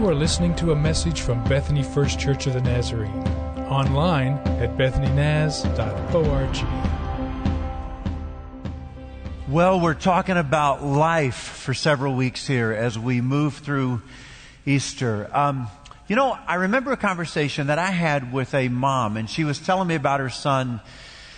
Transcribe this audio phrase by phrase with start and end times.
[0.00, 3.22] You are listening to a message from Bethany First Church of the Nazarene.
[3.68, 6.56] Online at bethanynaz.org.
[9.46, 14.00] Well, we're talking about life for several weeks here as we move through
[14.64, 15.28] Easter.
[15.36, 15.68] Um,
[16.08, 19.58] you know, I remember a conversation that I had with a mom, and she was
[19.58, 20.80] telling me about her son.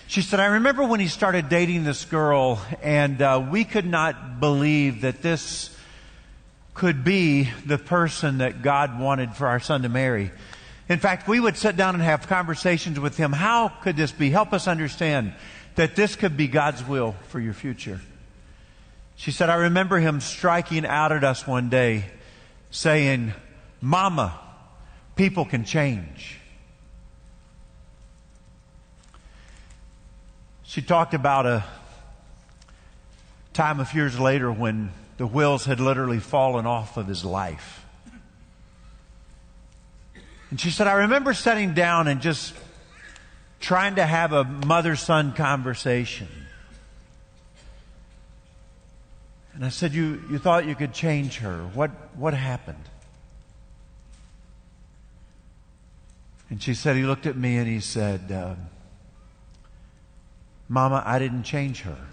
[0.07, 4.39] She said, I remember when he started dating this girl, and uh, we could not
[4.39, 5.72] believe that this
[6.75, 10.31] could be the person that God wanted for our son to marry.
[10.89, 13.33] In fact, we would sit down and have conversations with him.
[13.33, 14.31] How could this be?
[14.31, 15.35] Help us understand
[15.77, 18.01] that this could be God's will for your future.
[19.17, 22.05] She said, I remember him striking out at us one day
[22.71, 23.33] saying,
[23.81, 24.39] Mama,
[25.15, 26.39] people can change.
[30.65, 31.65] She talked about a
[33.53, 34.91] time of years later when
[35.23, 37.87] the wheels had literally fallen off of his life.
[40.51, 42.55] And she said, I remember sitting down and just
[43.61, 46.27] trying to have a mother son conversation.
[49.55, 51.71] And I said, you, you thought you could change her.
[51.73, 52.89] What, what happened?
[56.51, 58.57] And she said, he looked at me and he said, uh,
[60.69, 62.09] Mama, I didn't change her.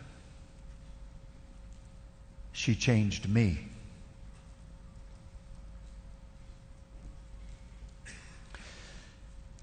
[2.59, 3.57] She changed me.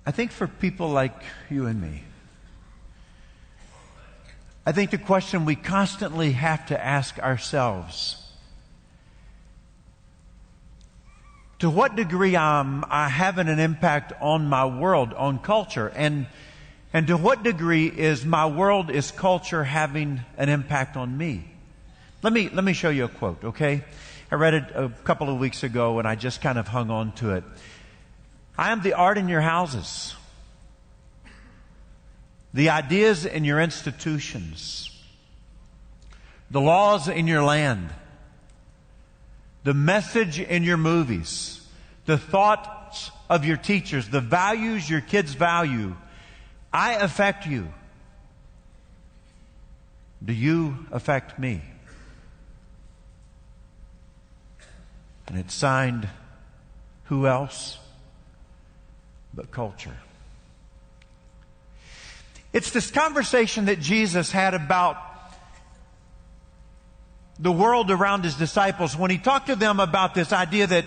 [0.06, 1.12] I think for people like
[1.50, 2.04] you and me,
[4.64, 8.16] I think the question we constantly have to ask ourselves
[11.58, 16.28] to what degree I'm I having an impact on my world, on culture, and
[16.94, 21.52] and to what degree is my world, is culture having an impact on me?
[22.22, 23.84] Let me let me show you a quote, okay?
[24.30, 27.12] I read it a couple of weeks ago and I just kind of hung on
[27.16, 27.44] to it.
[28.58, 30.16] I am the art in your houses,
[32.54, 34.90] the ideas in your institutions,
[36.50, 37.90] the laws in your land,
[39.62, 41.60] the message in your movies,
[42.06, 45.94] the thoughts of your teachers, the values your kids value.
[46.72, 47.68] I affect you.
[50.24, 51.60] Do you affect me?
[55.26, 56.08] And it's signed
[57.04, 57.78] who else?
[59.36, 59.94] but culture.
[62.52, 64.96] It's this conversation that Jesus had about
[67.38, 70.86] the world around his disciples when he talked to them about this idea that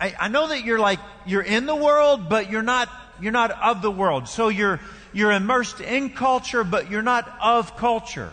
[0.00, 2.88] I, I, know that you're like you're in the world, but you're not
[3.20, 4.26] you're not of the world.
[4.26, 4.80] So you're
[5.12, 8.32] you're immersed in culture, but you're not of culture.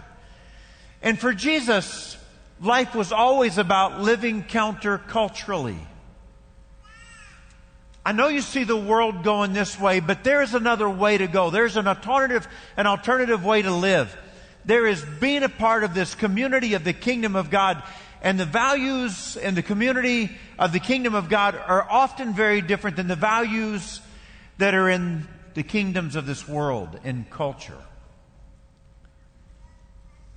[1.03, 2.17] And for Jesus,
[2.63, 5.79] life was always about living counterculturally.
[8.05, 11.27] I know you see the world going this way, but there is another way to
[11.27, 11.49] go.
[11.49, 14.15] There's an alternative, an alternative way to live.
[14.65, 17.83] There is being a part of this community of the kingdom of God.
[18.21, 22.95] And the values in the community of the kingdom of God are often very different
[22.95, 23.99] than the values
[24.57, 27.77] that are in the kingdoms of this world, in culture.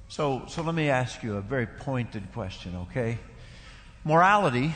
[0.09, 3.19] So, so let me ask you a very pointed question, okay?
[4.05, 4.75] Morality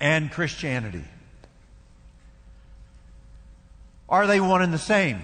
[0.00, 1.04] and Christianity.
[4.08, 5.22] Are they one and the same?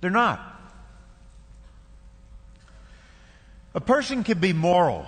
[0.00, 0.40] They're not.
[3.74, 5.06] A person can be moral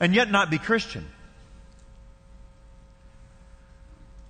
[0.00, 1.06] and yet not be Christian.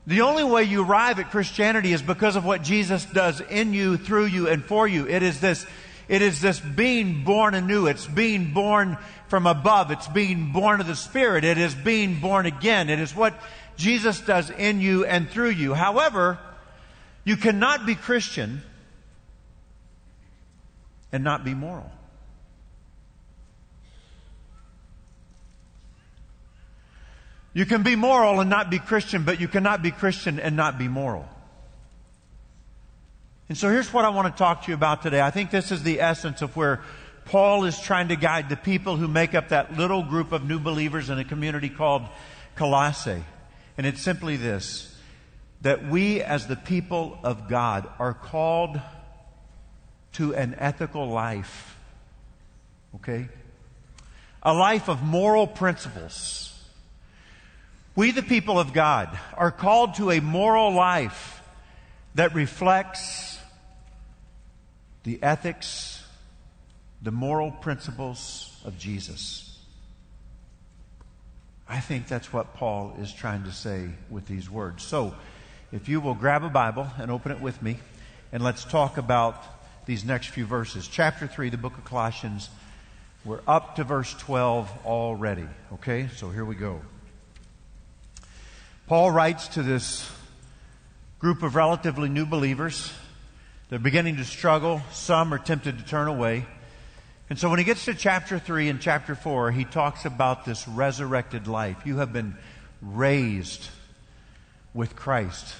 [0.06, 3.96] The only way you arrive at Christianity is because of what Jesus does in you,
[3.96, 5.08] through you, and for you.
[5.08, 5.66] It is this,
[6.06, 7.88] it is this being born anew.
[7.88, 9.90] It's being born from above.
[9.90, 11.42] It's being born of the Spirit.
[11.42, 12.88] It is being born again.
[12.88, 13.34] It is what
[13.76, 15.74] Jesus does in you and through you.
[15.74, 16.38] However,
[17.24, 18.62] you cannot be Christian
[21.10, 21.90] and not be moral.
[27.56, 30.78] You can be moral and not be Christian, but you cannot be Christian and not
[30.78, 31.26] be moral.
[33.48, 35.22] And so here's what I want to talk to you about today.
[35.22, 36.82] I think this is the essence of where
[37.24, 40.58] Paul is trying to guide the people who make up that little group of new
[40.58, 42.02] believers in a community called
[42.56, 43.24] Colossae.
[43.78, 44.94] And it's simply this
[45.62, 48.78] that we as the people of God are called
[50.12, 51.74] to an ethical life.
[52.96, 53.30] Okay?
[54.42, 56.52] A life of moral principles
[57.96, 61.42] We, the people of God, are called to a moral life
[62.14, 63.38] that reflects
[65.02, 66.04] the ethics,
[67.00, 69.58] the moral principles of Jesus.
[71.66, 74.82] I think that's what Paul is trying to say with these words.
[74.82, 75.14] So,
[75.72, 77.78] if you will grab a Bible and open it with me,
[78.30, 79.42] and let's talk about
[79.86, 80.86] these next few verses.
[80.86, 82.50] Chapter 3, the book of Colossians.
[83.24, 85.46] We're up to verse 12 already.
[85.74, 86.80] Okay, so here we go.
[88.86, 90.08] Paul writes to this
[91.18, 92.92] group of relatively new believers.
[93.68, 94.80] They're beginning to struggle.
[94.92, 96.46] Some are tempted to turn away.
[97.28, 100.68] And so when he gets to chapter 3 and chapter 4, he talks about this
[100.68, 101.78] resurrected life.
[101.84, 102.36] You have been
[102.80, 103.66] raised
[104.72, 105.56] with Christ.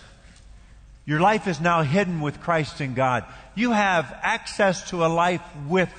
[1.05, 3.25] Your life is now hidden with Christ in God.
[3.57, 5.91] You have access to a life with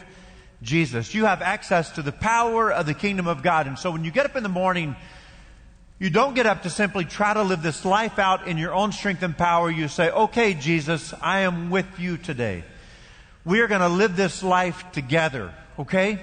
[0.61, 1.13] Jesus.
[1.13, 3.67] You have access to the power of the kingdom of God.
[3.67, 4.95] And so when you get up in the morning,
[5.99, 8.91] you don't get up to simply try to live this life out in your own
[8.91, 9.71] strength and power.
[9.71, 12.63] You say, okay, Jesus, I am with you today.
[13.43, 16.19] We are going to live this life together, okay?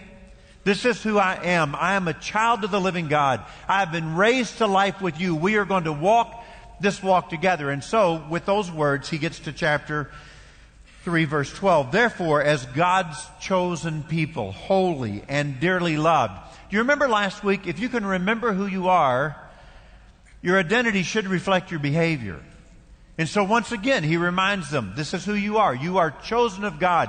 [0.63, 1.75] This is who I am.
[1.75, 3.45] I am a child of the living God.
[3.69, 5.35] I have been raised to life with you.
[5.35, 6.45] We are going to walk
[6.81, 7.71] this walk together.
[7.71, 10.11] And so, with those words, he gets to chapter
[11.03, 11.91] 3, verse 12.
[11.91, 16.35] Therefore, as God's chosen people, holy and dearly loved.
[16.71, 17.67] Do you remember last week?
[17.67, 19.37] If you can remember who you are,
[20.45, 22.39] your identity should reflect your behavior.
[23.17, 25.75] And so once again, he reminds them, this is who you are.
[25.75, 27.09] You are chosen of God.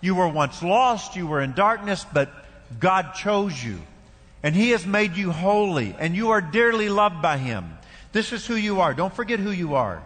[0.00, 2.32] You were once lost, you were in darkness, but
[2.80, 3.78] God chose you.
[4.42, 7.78] And he has made you holy, and you are dearly loved by him.
[8.10, 8.92] This is who you are.
[8.92, 10.02] Don't forget who you are.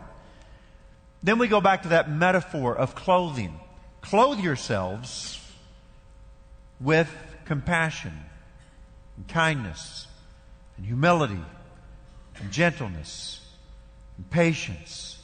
[1.23, 3.59] Then we go back to that metaphor of clothing.
[4.03, 5.41] Clothe yourselves
[6.83, 7.11] with
[7.47, 8.13] compassion
[9.17, 10.07] and kindness
[10.77, 11.41] and humility
[12.41, 13.41] and gentleness
[14.17, 15.23] and patience.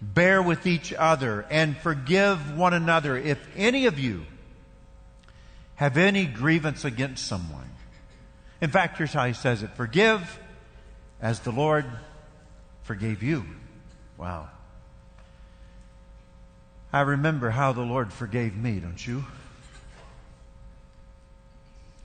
[0.00, 4.26] Bear with each other and forgive one another if any of you
[5.76, 7.70] have any grievance against someone.
[8.60, 10.40] In fact, here's how he says it Forgive
[11.20, 11.84] as the Lord
[12.82, 13.44] forgave you.
[14.18, 14.48] Wow.
[16.92, 19.24] I remember how the Lord forgave me, don't you?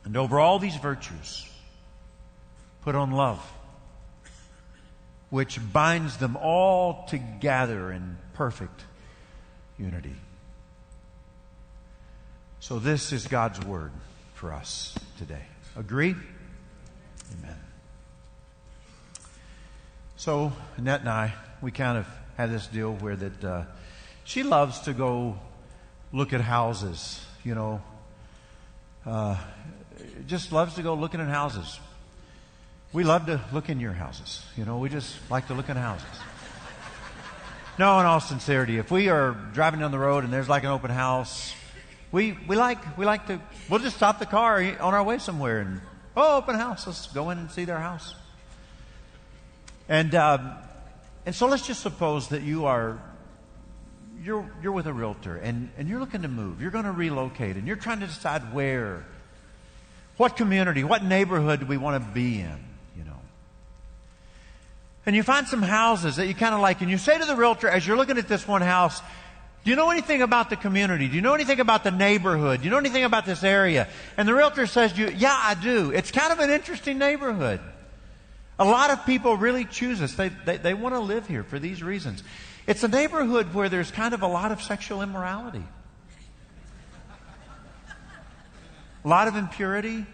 [0.05, 1.45] And over all these virtues,
[2.83, 3.41] put on love
[5.29, 8.83] which binds them all together in perfect
[9.77, 10.15] unity.
[12.59, 13.91] So, this is God's word
[14.33, 15.43] for us today.
[15.75, 16.15] Agree?
[17.39, 17.55] Amen.
[20.15, 22.07] So, Annette and I, we kind of
[22.37, 23.63] had this deal where that uh,
[24.23, 25.37] she loves to go
[26.11, 27.81] look at houses, you know,
[29.05, 29.37] uh,
[30.25, 31.79] just loves to go looking at houses.
[32.97, 34.43] We love to look in your houses.
[34.57, 36.07] You know, we just like to look in houses.
[37.77, 40.71] No, in all sincerity, if we are driving down the road and there's like an
[40.71, 41.53] open house,
[42.11, 43.39] we, we like we like to
[43.69, 45.79] we'll just stop the car on our way somewhere and
[46.15, 48.15] oh open house let's go in and see their house
[49.87, 50.53] and um,
[51.27, 52.97] and so let's just suppose that you are
[54.23, 57.57] you're you're with a realtor and and you're looking to move you're going to relocate
[57.57, 59.05] and you're trying to decide where
[60.15, 62.57] what community what neighborhood do we want to be in
[65.07, 67.37] and you find some houses that you kind of like, and you say to the
[67.37, 69.01] realtor as you're looking at this one house,
[69.63, 71.07] do you know anything about the community?
[71.07, 72.59] Do you know anything about the neighborhood?
[72.59, 73.87] Do you know anything about this area?
[74.17, 75.91] And the realtor says to you, yeah, I do.
[75.91, 77.61] It's kind of an interesting neighborhood.
[78.59, 80.13] A lot of people really choose us.
[80.13, 82.21] They, they, they want to live here for these reasons.
[82.65, 85.63] It's a neighborhood where there's kind of a lot of sexual immorality.
[89.05, 90.05] A lot of impurity.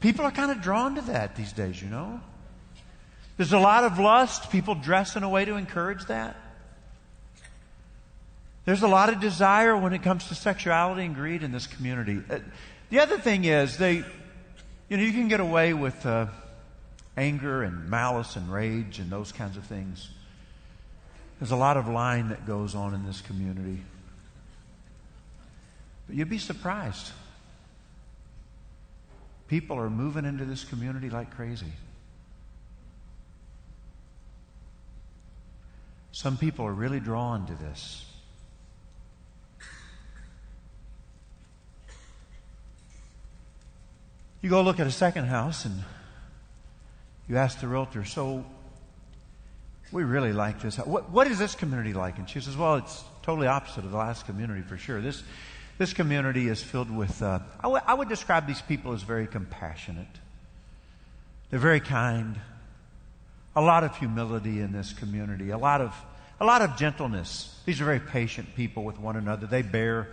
[0.00, 2.20] People are kind of drawn to that these days, you know.
[3.36, 4.50] There's a lot of lust.
[4.50, 6.36] People dress in a way to encourage that.
[8.64, 12.20] There's a lot of desire when it comes to sexuality and greed in this community.
[12.28, 12.40] Uh,
[12.90, 14.04] the other thing is they,
[14.88, 16.26] you know, you can get away with uh,
[17.16, 20.08] anger and malice and rage and those kinds of things.
[21.38, 23.82] There's a lot of lying that goes on in this community.
[26.06, 27.12] But you'd be surprised.
[29.48, 31.72] People are moving into this community like crazy.
[36.16, 38.02] Some people are really drawn to this.
[44.40, 45.74] You go look at a second house and
[47.28, 48.46] you ask the realtor, so
[49.92, 50.78] we really like this.
[50.78, 52.16] What, what is this community like?
[52.16, 55.02] And she says, well, it's totally opposite of the last community for sure.
[55.02, 55.22] This,
[55.76, 59.26] this community is filled with, uh, I, w- I would describe these people as very
[59.26, 60.06] compassionate.
[61.50, 62.40] They're very kind.
[63.56, 65.96] A lot of humility in this community, a lot of,
[66.38, 67.58] a lot of gentleness.
[67.64, 69.46] These are very patient people with one another.
[69.46, 70.08] They bear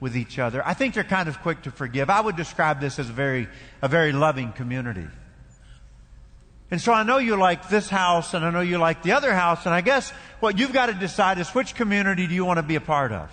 [0.00, 0.66] with each other.
[0.66, 2.10] I think they're kind of quick to forgive.
[2.10, 3.48] I would describe this as a very,
[3.80, 5.06] a very loving community.
[6.70, 9.32] And so I know you like this house and I know you like the other
[9.32, 12.58] house and I guess what you've got to decide is which community do you want
[12.58, 13.30] to be a part of?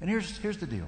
[0.00, 0.86] And here's, here's the deal.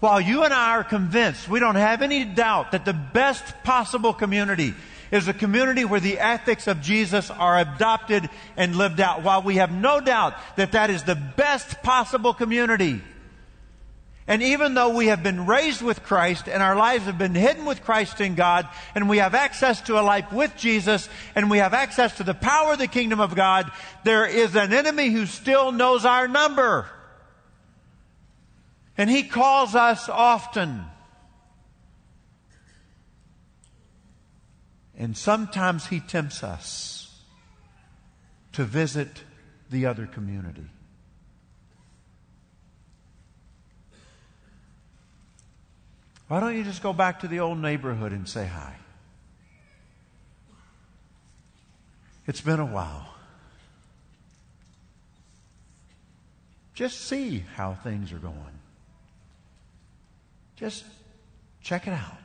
[0.00, 4.14] While you and I are convinced, we don't have any doubt that the best possible
[4.14, 4.74] community
[5.10, 9.22] is a community where the ethics of Jesus are adopted and lived out.
[9.22, 13.02] While we have no doubt that that is the best possible community,
[14.26, 17.64] and even though we have been raised with Christ and our lives have been hidden
[17.66, 21.58] with Christ in God, and we have access to a life with Jesus, and we
[21.58, 23.70] have access to the power of the kingdom of God,
[24.04, 26.88] there is an enemy who still knows our number.
[29.00, 30.84] And he calls us often.
[34.94, 37.18] And sometimes he tempts us
[38.52, 39.08] to visit
[39.70, 40.66] the other community.
[46.28, 48.76] Why don't you just go back to the old neighborhood and say hi?
[52.26, 53.14] It's been a while.
[56.74, 58.59] Just see how things are going.
[60.60, 60.84] Just
[61.62, 62.18] check it out.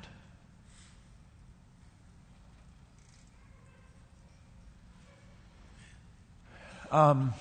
[6.92, 7.34] Um,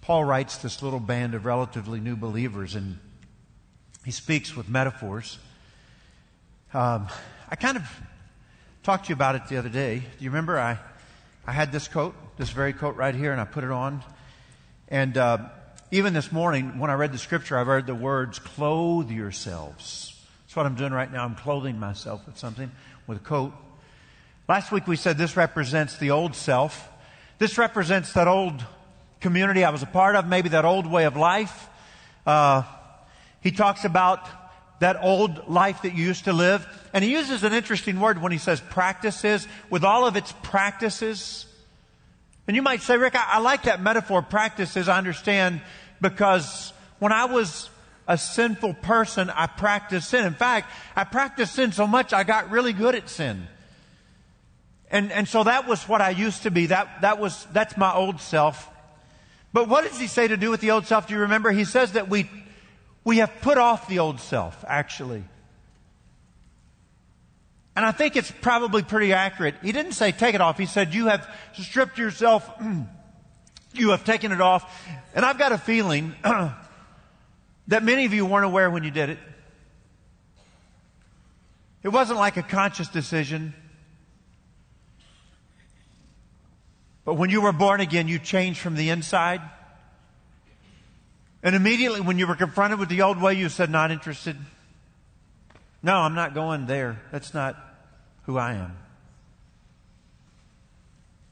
[0.00, 2.98] Paul writes this little band of relatively new believers, and
[4.02, 5.38] he speaks with metaphors.
[6.72, 7.08] Um,
[7.50, 7.82] I kind of
[8.82, 9.98] talked to you about it the other day.
[9.98, 10.78] Do you remember I,
[11.46, 14.02] I had this coat, this very coat right here, and I put it on?
[14.88, 15.48] And uh,
[15.90, 20.20] even this morning, when I read the scripture, I read the words, clothe yourselves.
[20.44, 21.24] That's what I'm doing right now.
[21.24, 22.70] I'm clothing myself with something,
[23.06, 23.52] with a coat.
[24.48, 26.88] Last week we said this represents the old self.
[27.38, 28.64] This represents that old
[29.20, 31.68] community I was a part of, maybe that old way of life.
[32.26, 32.62] Uh,
[33.40, 34.28] he talks about
[34.80, 36.66] that old life that you used to live.
[36.92, 41.46] And he uses an interesting word when he says practices, with all of its practices.
[42.46, 45.60] And you might say, Rick, I, I like that metaphor, practices, I understand,
[46.00, 47.70] because when I was
[48.08, 50.24] a sinful person, I practiced sin.
[50.24, 53.48] In fact, I practiced sin so much I got really good at sin.
[54.90, 56.66] And, and so that was what I used to be.
[56.66, 58.70] That, that was, that's my old self.
[59.52, 61.08] But what does he say to do with the old self?
[61.08, 61.50] Do you remember?
[61.50, 62.30] He says that we,
[63.02, 65.24] we have put off the old self, actually.
[67.76, 69.56] And I think it's probably pretty accurate.
[69.62, 70.56] He didn't say take it off.
[70.56, 72.50] He said you have stripped yourself,
[73.74, 74.88] you have taken it off.
[75.14, 76.14] And I've got a feeling
[77.68, 79.18] that many of you weren't aware when you did it.
[81.82, 83.52] It wasn't like a conscious decision.
[87.04, 89.42] But when you were born again, you changed from the inside.
[91.42, 94.36] And immediately when you were confronted with the old way, you said, not interested.
[95.82, 97.00] No, I'm not going there.
[97.12, 97.65] That's not
[98.26, 98.76] who I am.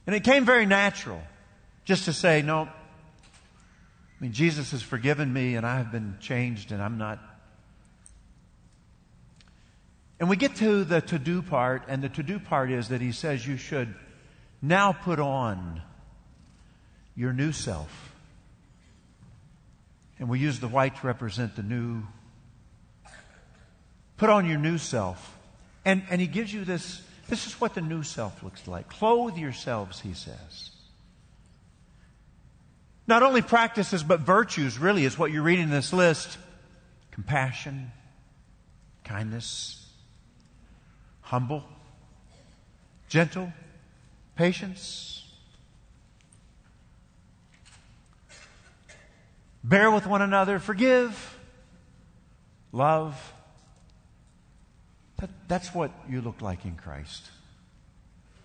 [0.07, 1.23] And it came very natural
[1.85, 2.71] just to say, no, I
[4.21, 7.19] mean, Jesus has forgiven me and I have been changed and I'm not.
[10.21, 13.01] And we get to the to do part, and the to do part is that
[13.01, 13.93] he says you should
[14.63, 15.83] now put on
[17.17, 18.15] your new self.
[20.19, 22.05] And we use the white to represent the new.
[24.17, 25.37] Put on your new self.
[25.85, 28.89] And, and he gives you this this is what the new self looks like.
[28.89, 30.71] Clothe yourselves, he says.
[33.07, 36.39] Not only practices, but virtues, really, is what you're reading in this list
[37.11, 37.93] compassion,
[39.05, 39.87] kindness,
[41.21, 41.65] humble,
[43.09, 43.53] gentle,
[44.37, 45.25] patience,
[49.63, 51.39] bear with one another, forgive,
[52.73, 53.34] love.
[55.25, 57.31] That, that's what you look like in Christ.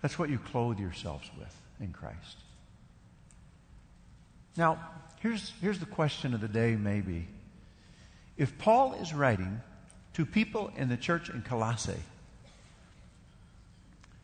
[0.00, 2.38] That's what you clothe yourselves with in Christ.
[4.56, 4.78] Now,
[5.20, 7.28] here's, here's the question of the day, maybe.
[8.38, 9.60] If Paul is writing
[10.14, 11.92] to people in the church in Colossae,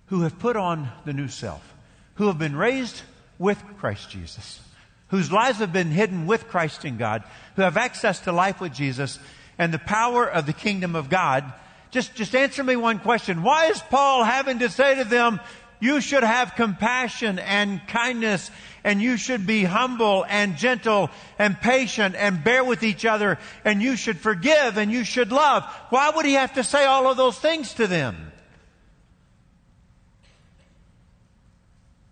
[0.07, 1.75] who have put on the new self,
[2.15, 3.03] who have been raised
[3.39, 4.63] with Christ Jesus,
[5.09, 7.23] whose lives have been hidden with Christ in God,
[7.57, 9.19] who have access to life with Jesus
[9.59, 11.53] and the power of the kingdom of God.
[11.97, 13.43] Just, just answer me one question.
[13.43, 15.41] Why is Paul having to say to them,
[15.81, 18.51] you should have compassion and kindness
[18.85, 23.81] and you should be humble and gentle and patient and bear with each other and
[23.81, 25.65] you should forgive and you should love.
[25.89, 28.31] Why would he have to say all of those things to them?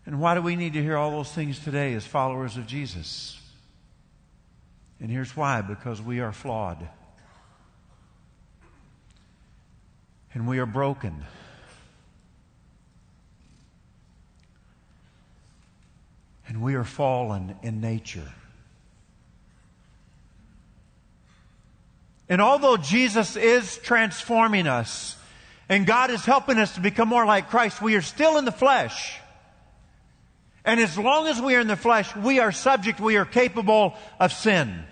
[0.07, 3.39] And why do we need to hear all those things today as followers of Jesus?
[4.99, 6.89] And here's why because we are flawed.
[10.35, 11.25] And we are broken.
[16.49, 18.29] And we are fallen in nature.
[22.29, 25.17] And although Jesus is transforming us
[25.69, 28.53] and God is helping us to become more like Christ, we are still in the
[28.53, 29.19] flesh.
[30.65, 33.95] And as long as we are in the flesh, we are subject, we are capable
[34.19, 34.85] of sin.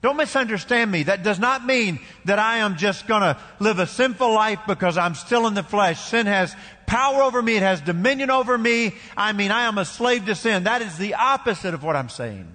[0.00, 1.04] Don't misunderstand me.
[1.04, 5.16] That does not mean that I am just gonna live a sinful life because I'm
[5.16, 6.00] still in the flesh.
[6.00, 6.54] Sin has
[6.86, 7.56] power over me.
[7.56, 8.94] It has dominion over me.
[9.16, 10.64] I mean, I am a slave to sin.
[10.64, 12.46] That is the opposite of what I'm saying.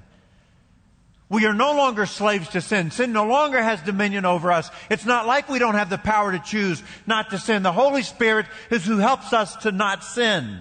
[1.28, 2.92] We are no longer slaves to sin.
[2.92, 4.70] Sin no longer has dominion over us.
[4.90, 7.64] It's not like we don't have the power to choose not to sin.
[7.64, 10.60] The Holy Spirit is who helps us to not sin.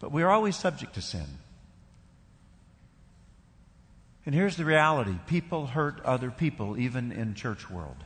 [0.00, 1.26] But we are always subject to sin.
[4.26, 7.96] And here's the reality people hurt other people, even in church world.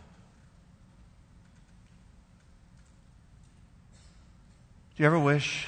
[4.95, 5.67] Do you ever wish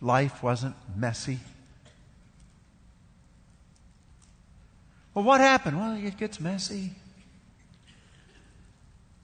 [0.00, 1.38] life wasn't messy?
[5.14, 5.78] Well, what happened?
[5.78, 6.90] Well, it gets messy.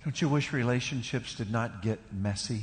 [0.05, 2.63] Don't you wish relationships did not get messy?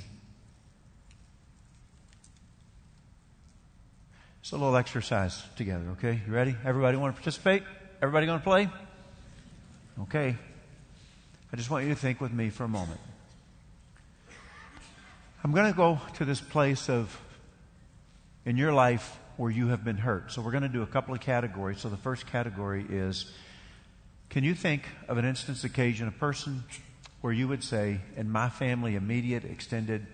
[4.39, 6.21] It's a little exercise together, okay?
[6.25, 6.55] You ready?
[6.63, 7.63] Everybody want to participate?
[8.05, 8.69] Everybody going to play?
[10.03, 10.35] Okay.
[11.51, 12.99] I just want you to think with me for a moment.
[15.43, 17.19] I'm going to go to this place of,
[18.45, 20.31] in your life, where you have been hurt.
[20.31, 21.81] So we're going to do a couple of categories.
[21.81, 23.33] So the first category is
[24.29, 26.63] can you think of an instance, occasion, a person
[27.21, 30.05] where you would say, in my family, immediate, extended,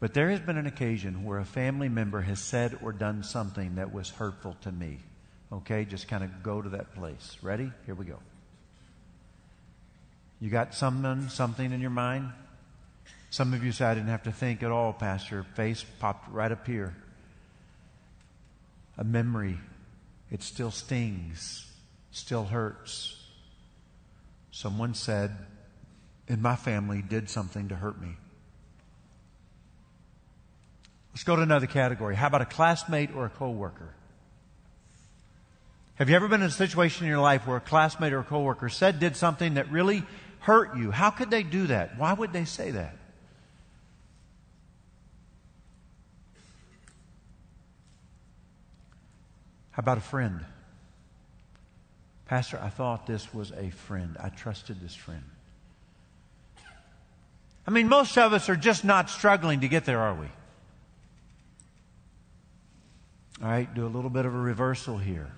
[0.00, 3.76] but there has been an occasion where a family member has said or done something
[3.76, 4.98] that was hurtful to me.
[5.52, 7.36] Okay, just kind of go to that place.
[7.42, 7.70] Ready?
[7.86, 8.18] Here we go.
[10.40, 12.30] You got someone, something in your mind?
[13.30, 15.44] Some of you say, I didn't have to think at all, Pastor.
[15.54, 16.94] Face popped right up here.
[18.98, 19.58] A memory.
[20.30, 21.70] It still stings,
[22.10, 23.20] still hurts.
[24.50, 25.36] Someone said,
[26.28, 28.16] in my family, did something to hurt me.
[31.12, 32.16] Let's go to another category.
[32.16, 33.94] How about a classmate or a coworker?
[35.96, 38.24] Have you ever been in a situation in your life where a classmate or a
[38.24, 40.02] coworker said, did something that really
[40.40, 40.90] hurt you?
[40.90, 41.96] How could they do that?
[41.98, 42.96] Why would they say that?
[49.70, 50.44] How about a friend?
[52.26, 54.16] Pastor, I thought this was a friend.
[54.20, 55.22] I trusted this friend.
[57.66, 60.26] I mean, most of us are just not struggling to get there, are we?
[63.42, 65.30] All right, do a little bit of a reversal here.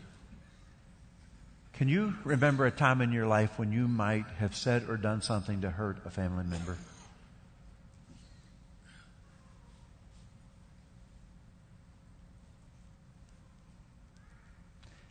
[1.76, 5.20] Can you remember a time in your life when you might have said or done
[5.20, 6.78] something to hurt a family member?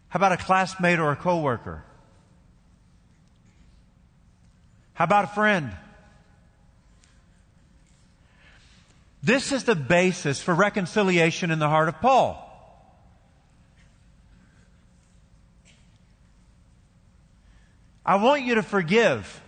[0.10, 1.84] How about a classmate or a coworker?
[4.94, 5.72] How about a friend?
[9.22, 12.45] This is the basis for reconciliation in the heart of Paul.
[18.06, 19.42] I want you to forgive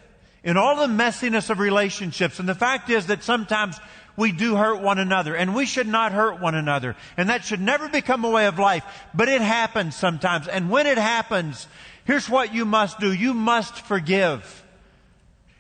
[0.43, 2.39] in all the messiness of relationships.
[2.39, 3.80] And the fact is that sometimes
[4.15, 6.96] we do hurt one another and we should not hurt one another.
[7.17, 8.84] And that should never become a way of life.
[9.13, 10.48] But it happens sometimes.
[10.48, 11.67] And when it happens,
[12.06, 13.13] here's what you must do.
[13.13, 14.63] You must forgive.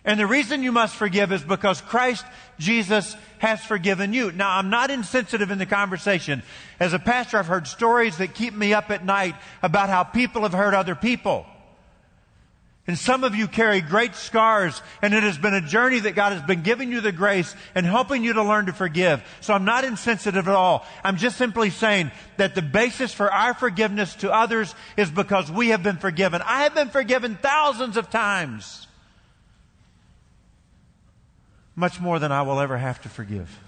[0.03, 2.25] And the reason you must forgive is because Christ
[2.57, 4.31] Jesus has forgiven you.
[4.31, 6.41] Now, I'm not insensitive in the conversation.
[6.79, 10.43] As a pastor, I've heard stories that keep me up at night about how people
[10.43, 11.45] have hurt other people.
[12.87, 16.31] And some of you carry great scars, and it has been a journey that God
[16.31, 19.21] has been giving you the grace and helping you to learn to forgive.
[19.41, 20.85] So I'm not insensitive at all.
[21.03, 25.69] I'm just simply saying that the basis for our forgiveness to others is because we
[25.69, 26.41] have been forgiven.
[26.41, 28.87] I have been forgiven thousands of times.
[31.75, 33.59] Much more than I will ever have to forgive.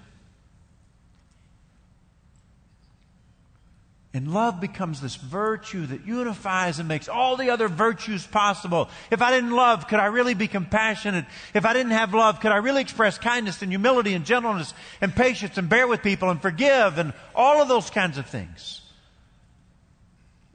[4.12, 8.90] And love becomes this virtue that unifies and makes all the other virtues possible.
[9.12, 11.26] If I didn't love, could I really be compassionate?
[11.54, 15.16] If I didn't have love, could I really express kindness and humility and gentleness and
[15.16, 18.82] patience and bear with people and forgive and all of those kinds of things?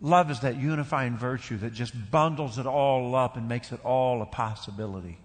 [0.00, 4.20] Love is that unifying virtue that just bundles it all up and makes it all
[4.20, 5.16] a possibility.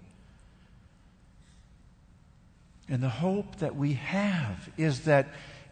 [2.88, 5.30] And the hope that we have is that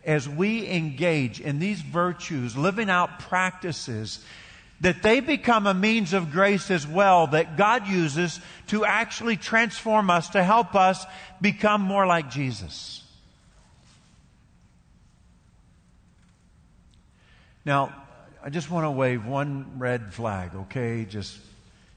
[0.08, 4.24] as we engage in these virtues, living out practices,
[4.80, 10.10] that they become a means of grace as well that God uses to actually transform
[10.10, 11.06] us, to help us
[11.42, 13.04] become more like Jesus.
[17.66, 17.94] Now,
[18.42, 21.04] I just want to wave one red flag, okay?
[21.04, 21.38] Just,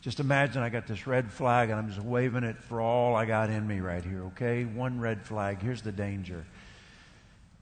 [0.01, 3.25] just imagine I got this red flag and I'm just waving it for all I
[3.25, 4.65] got in me right here, okay?
[4.65, 5.63] One red flag.
[5.63, 6.45] Here's the danger.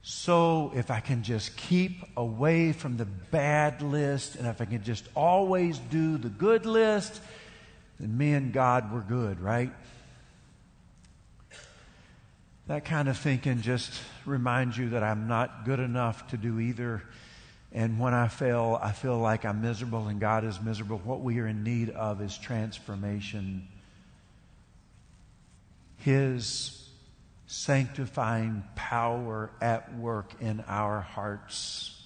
[0.01, 4.83] So if I can just keep away from the bad list and if I can
[4.83, 7.21] just always do the good list,
[7.99, 9.71] then me and God, we're good, right?
[12.67, 13.91] That kind of thinking just
[14.25, 17.03] reminds you that I'm not good enough to do either
[17.71, 20.99] and when I fail, I feel like I'm miserable and God is miserable.
[21.03, 23.67] What we are in need of is transformation.
[25.97, 26.78] His
[27.51, 31.99] sanctifying power at work in our hearts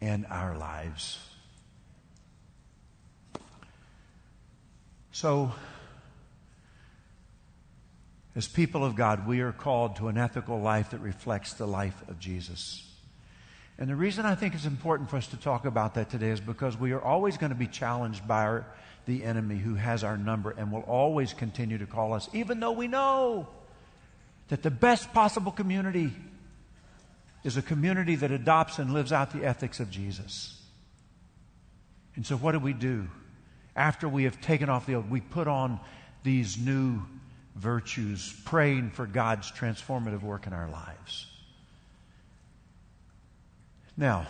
[0.00, 1.18] and our lives.
[5.10, 5.50] So,
[8.36, 12.04] as people of God, we are called to an ethical life that reflects the life
[12.06, 12.88] of Jesus.
[13.78, 16.40] And the reason I think it's important for us to talk about that today is
[16.40, 18.66] because we are always going to be challenged by our,
[19.06, 22.70] the enemy who has our number and will always continue to call us, even though
[22.70, 23.48] we know
[24.48, 26.12] that the best possible community
[27.44, 30.60] is a community that adopts and lives out the ethics of Jesus.
[32.14, 33.08] And so, what do we do?
[33.74, 35.80] After we have taken off the old, we put on
[36.22, 37.02] these new
[37.56, 41.26] virtues, praying for God's transformative work in our lives.
[43.96, 44.26] Now,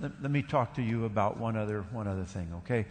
[0.00, 2.86] let, let, me talk to you about one other one other thing, okay?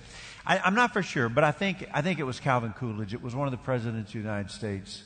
[0.46, 3.14] I, am not for sure, but I think I think it was Calvin Coolidge.
[3.14, 5.04] It was one of the presidents of the United States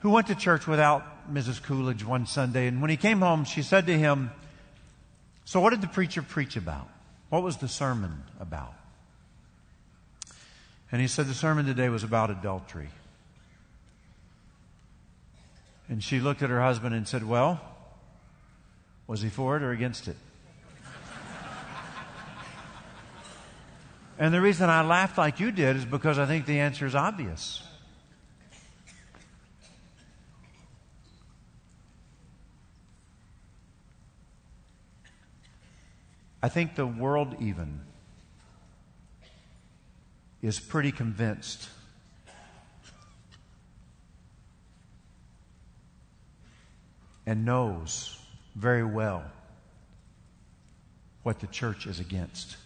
[0.00, 1.62] who went to church without Mrs.
[1.62, 4.30] Coolidge one Sunday, and when he came home, she said to him,
[5.44, 6.88] "So, what did the preacher preach about?
[7.28, 8.74] What was the sermon about?"
[10.90, 12.90] And he said, "The sermon today was about adultery."
[15.88, 17.60] And she looked at her husband and said, "Well."
[19.10, 20.16] Was he for it or against it?
[24.20, 26.94] and the reason I laughed like you did is because I think the answer is
[26.94, 27.60] obvious.
[36.42, 37.80] I think the world even
[40.42, 41.68] is pretty convinced
[47.26, 48.18] and knows
[48.54, 49.22] very well
[51.22, 52.56] what the church is against.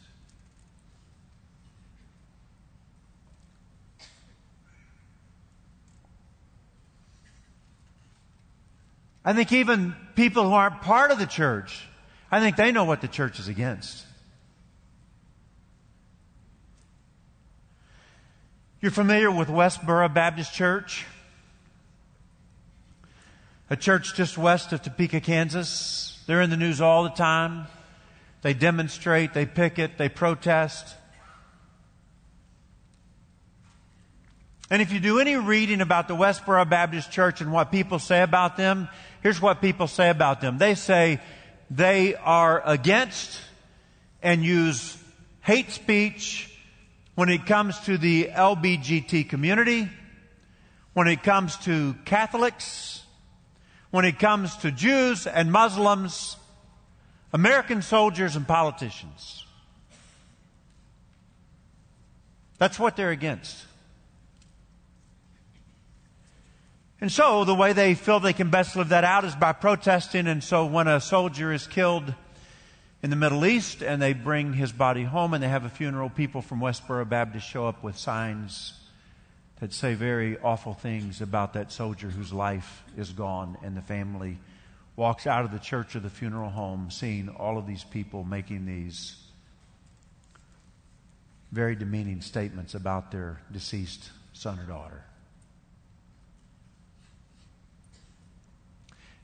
[9.25, 11.89] I think even people who aren't part of the church,
[12.35, 14.05] I think they know what the church is against.
[18.81, 21.07] You're familiar with Westboro Baptist Church?
[23.71, 26.23] a church just west of Topeka, Kansas.
[26.27, 27.67] They're in the news all the time.
[28.43, 30.95] They demonstrate, they picket, they protest.
[34.71, 38.23] And if you do any reading about the Westboro Baptist Church and what people say
[38.23, 38.89] about them,
[39.23, 40.59] here's what people say about them.
[40.59, 41.21] They say
[41.71, 43.41] they are against
[44.23, 44.97] and use
[45.41, 46.51] hate speech
[47.15, 49.89] when it comes to the LBGT community,
[50.95, 53.05] when it comes to Catholics,
[53.91, 56.37] when it comes to Jews and Muslims,
[57.33, 59.45] American soldiers and politicians.
[62.59, 63.57] That's what they're against.
[67.05, 70.27] And so the way they feel they can best live that out is by protesting.
[70.27, 72.15] And so when a soldier is killed
[73.03, 76.09] in the Middle East and they bring his body home and they have a funeral,
[76.09, 78.73] people from Westboro Baptist show up with signs
[79.61, 84.39] that say very awful things about that soldier whose life is gone and the family
[84.97, 88.65] walks out of the church or the funeral home seeing all of these people making
[88.65, 89.15] these
[91.53, 95.05] very demeaning statements about their deceased son or daughter.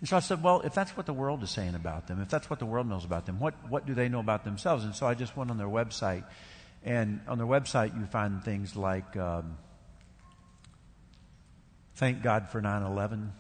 [0.01, 2.29] And so I said, well, if that's what the world is saying about them, if
[2.29, 4.85] that's what the world knows about them, what, what do they know about themselves?
[4.85, 6.25] And so I just went on their website.
[6.83, 9.59] And on their website, you find things like um,
[12.01, 13.31] Thank God for 9 11.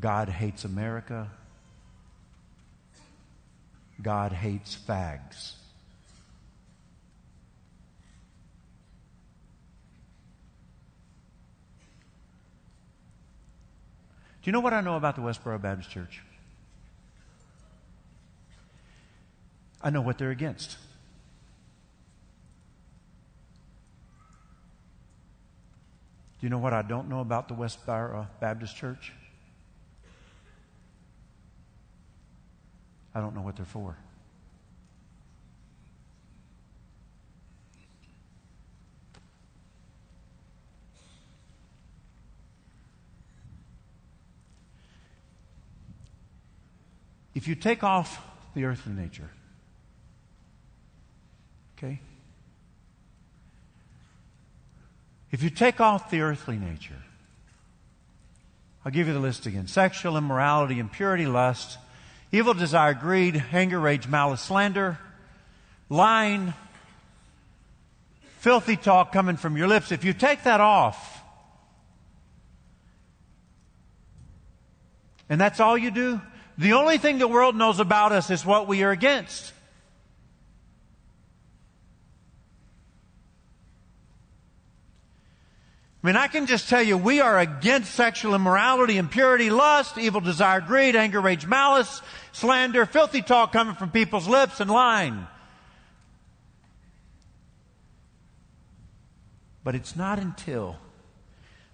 [0.00, 1.30] God hates America.
[4.00, 5.52] God hates fags.
[14.48, 16.22] You know what I know about the Westboro Baptist Church?
[19.82, 20.78] I know what they're against.
[26.40, 29.12] Do you know what I don't know about the Westboro Baptist Church?
[33.14, 33.98] I don't know what they're for.
[47.38, 48.20] If you take off
[48.56, 49.30] the earthly nature,
[51.78, 52.00] okay?
[55.30, 57.00] If you take off the earthly nature,
[58.84, 61.78] I'll give you the list again sexual immorality, impurity, lust,
[62.32, 64.98] evil desire, greed, anger, rage, malice, slander,
[65.88, 66.54] lying,
[68.38, 69.92] filthy talk coming from your lips.
[69.92, 71.22] If you take that off,
[75.28, 76.20] and that's all you do,
[76.58, 79.52] the only thing the world knows about us is what we are against.
[86.02, 90.20] I mean, I can just tell you, we are against sexual immorality, impurity, lust, evil
[90.20, 95.26] desire, greed, anger, rage, malice, slander, filthy talk coming from people's lips, and lying.
[99.62, 100.76] But it's not until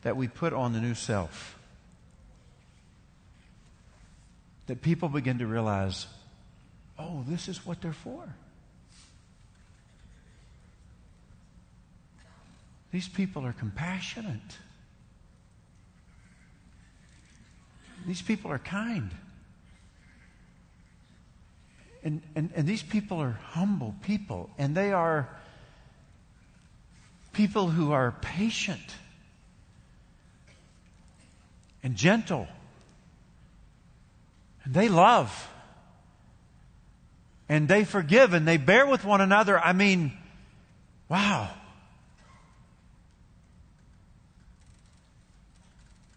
[0.03, 1.54] that we put on the new self
[4.67, 6.07] that people begin to realize,
[6.99, 8.35] oh, this is what they're for.
[12.93, 14.59] These people are compassionate.
[18.07, 19.11] These people are kind.
[22.05, 25.29] And, and, and these people are humble people, and they are
[27.33, 28.95] people who are patient
[31.83, 32.47] and gentle
[34.65, 35.51] and they love.
[37.49, 39.59] And they forgive and they bear with one another.
[39.59, 40.13] I mean,
[41.09, 41.51] wow.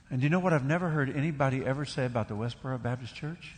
[0.09, 3.13] And do you know what I've never heard anybody ever say about the Westboro Baptist
[3.13, 3.55] Church?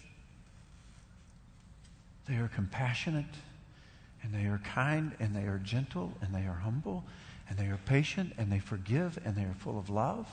[2.28, 3.26] They are compassionate
[4.24, 7.04] and they are kind and they are gentle and they are humble
[7.48, 10.28] and they are patient and they forgive and they are full of love.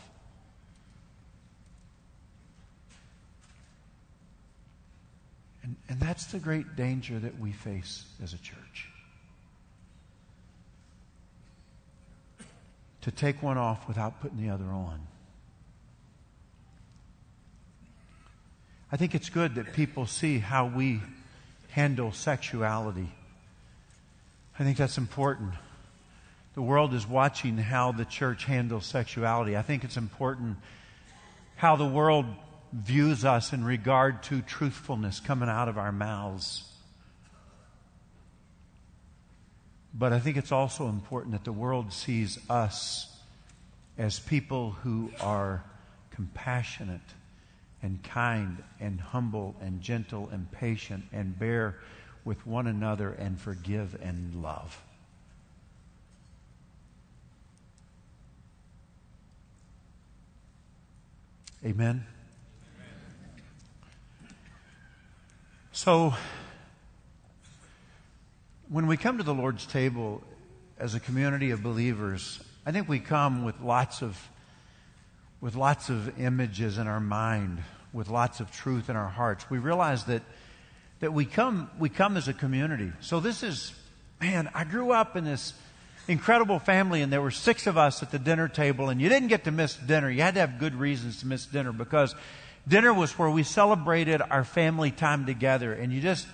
[5.67, 8.89] And, and that's the great danger that we face as a church.
[13.03, 15.01] To take one off without putting the other on.
[18.93, 21.01] I think it's good that people see how we
[21.71, 23.09] handle sexuality.
[24.59, 25.53] I think that's important.
[26.55, 29.57] The world is watching how the church handles sexuality.
[29.57, 30.59] I think it's important
[31.57, 32.27] how the world
[32.73, 36.65] views us in regard to truthfulness coming out of our mouths.
[39.95, 43.17] But I think it's also important that the world sees us
[43.97, 45.65] as people who are
[46.11, 47.01] compassionate
[47.83, 51.77] and kind and humble and gentle and patient and bear
[52.25, 54.83] with one another and forgive and love.
[61.65, 62.05] Amen.
[65.77, 66.15] So,
[68.71, 70.23] when we come to the Lord's table
[70.79, 74.19] as a community of believers, I think we come with lots of
[75.43, 77.63] with lots of images in our mind,
[77.93, 79.51] with lots of truth in our hearts.
[79.51, 80.23] We realize that
[81.01, 82.91] that we come we come as a community.
[83.01, 83.75] So this is
[84.19, 85.53] man, I grew up in this
[86.09, 89.29] incredible family and there were six of us at the dinner table and you didn't
[89.29, 90.09] get to miss dinner.
[90.09, 92.15] You had to have good reasons to miss dinner because
[92.69, 96.27] Dinner was where we celebrated our family time together, and you just,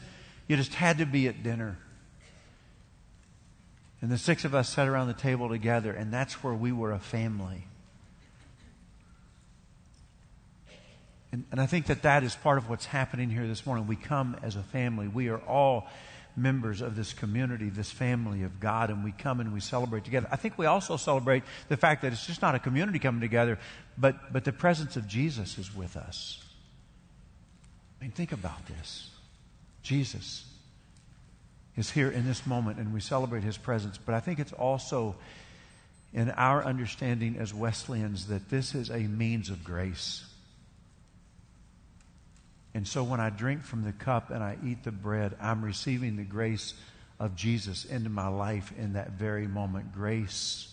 [0.48, 1.78] you just had to be at dinner.
[4.00, 6.92] And the six of us sat around the table together, and that's where we were
[6.92, 7.66] a family.
[11.30, 13.86] And, and I think that that is part of what's happening here this morning.
[13.86, 15.08] We come as a family.
[15.08, 15.86] We are all
[16.36, 20.28] members of this community, this family of God, and we come and we celebrate together.
[20.30, 23.58] I think we also celebrate the fact that it's just not a community coming together,
[23.98, 26.42] but, but the presence of Jesus is with us.
[28.00, 29.10] I mean, think about this.
[29.82, 30.44] Jesus
[31.76, 35.14] is here in this moment, and we celebrate his presence, but I think it's also
[36.12, 40.26] in our understanding as Wesleyans that this is a means of grace.
[42.74, 46.16] And so when I drink from the cup and I eat the bread, I'm receiving
[46.16, 46.74] the grace
[47.20, 49.92] of Jesus into my life in that very moment.
[49.94, 50.71] Grace.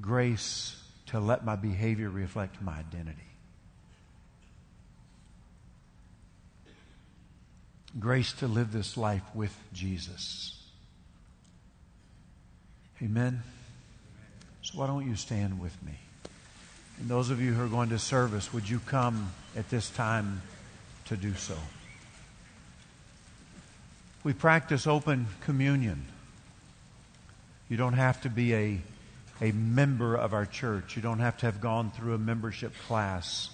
[0.00, 3.18] Grace to let my behavior reflect my identity.
[7.98, 10.56] Grace to live this life with Jesus.
[13.02, 13.42] Amen.
[14.62, 15.98] So why don't you stand with me?
[17.00, 20.42] And those of you who are going to service, would you come at this time
[21.06, 21.56] to do so?
[24.22, 26.04] We practice open communion.
[27.70, 28.78] You don't have to be a,
[29.40, 30.96] a member of our church.
[30.96, 33.50] You don't have to have gone through a membership class.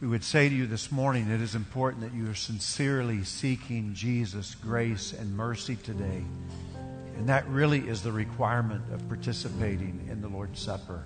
[0.00, 3.94] We would say to you this morning it is important that you are sincerely seeking
[3.94, 6.24] Jesus' grace and mercy today.
[7.16, 11.04] And that really is the requirement of participating in the Lord's Supper.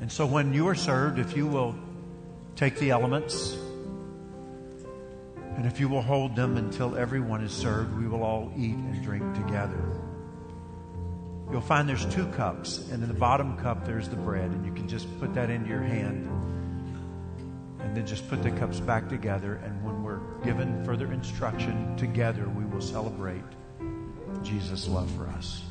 [0.00, 1.74] And so when you are served, if you will
[2.54, 3.56] take the elements,
[5.56, 9.02] and if you will hold them until everyone is served, we will all eat and
[9.02, 10.00] drink together.
[11.50, 14.72] You'll find there's two cups, and in the bottom cup there's the bread, and you
[14.72, 16.28] can just put that into your hand,
[17.80, 19.60] and then just put the cups back together.
[19.64, 23.44] And when we're given further instruction together, we will celebrate
[24.42, 25.62] Jesus' love for us.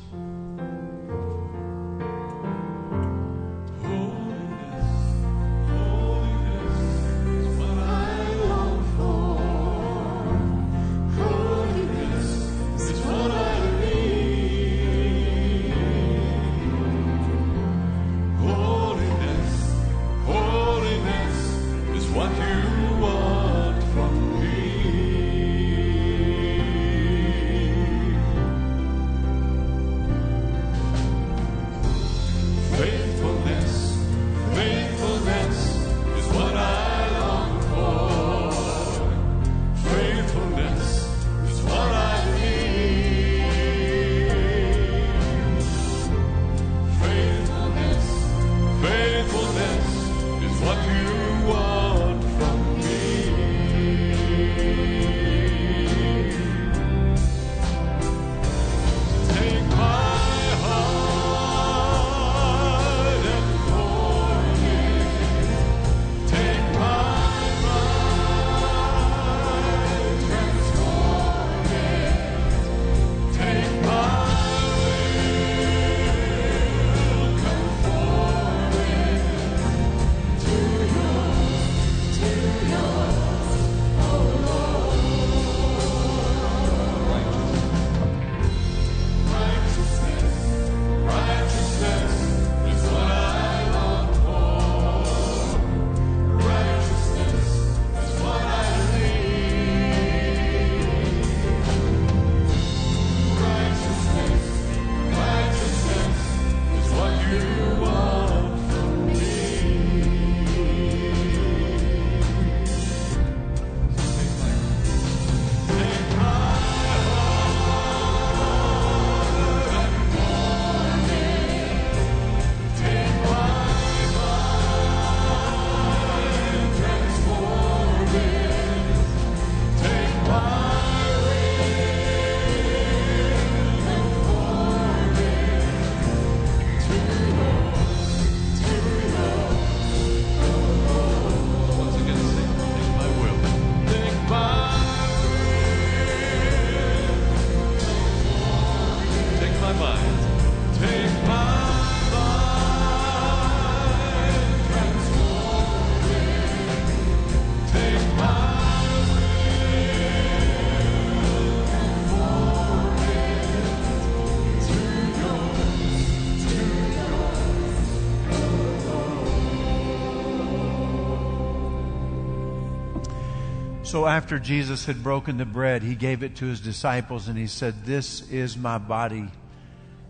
[173.94, 177.46] So after Jesus had broken the bread, he gave it to his disciples and he
[177.46, 179.28] said, This is my body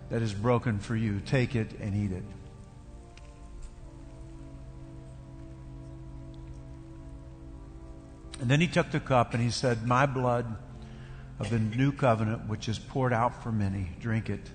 [0.08, 1.20] that is broken for you.
[1.20, 2.24] Take it and eat it.
[8.40, 10.46] And then he took the cup and he said, My blood
[11.38, 14.48] of the new covenant, which is poured out for many, drink it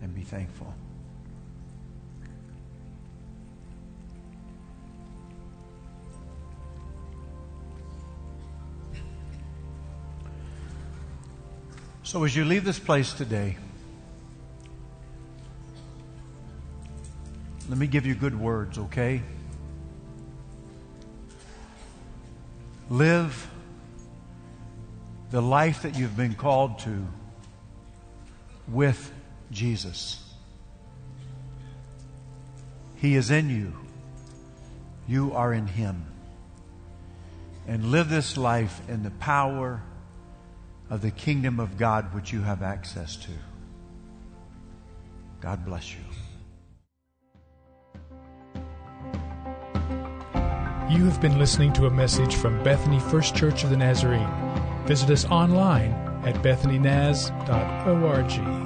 [0.00, 0.72] and be thankful.
[12.06, 13.56] So as you leave this place today,
[17.68, 19.22] let me give you good words, okay?
[22.88, 23.50] Live
[25.32, 27.04] the life that you've been called to
[28.68, 29.12] with
[29.50, 30.22] Jesus.
[32.98, 33.72] He is in you.
[35.08, 36.06] You are in Him.
[37.66, 39.82] And live this life in the power
[40.90, 43.30] of the kingdom of God which you have access to.
[45.40, 46.00] God bless you.
[50.88, 54.30] You have been listening to a message from Bethany First Church of the Nazarene.
[54.86, 55.92] Visit us online
[56.24, 58.65] at bethanynaz.org.